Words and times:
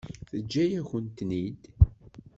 Teǧǧa-yakent-ten-id. 0.29 1.61